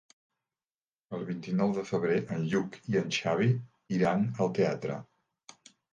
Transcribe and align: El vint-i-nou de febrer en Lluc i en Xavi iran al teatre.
El 1.17 1.25
vint-i-nou 1.27 1.75
de 1.75 1.83
febrer 1.89 2.17
en 2.37 2.47
Lluc 2.53 2.79
i 2.93 2.97
en 3.03 3.11
Xavi 3.19 3.51
iran 3.99 4.25
al 4.47 4.51
teatre. 4.61 4.97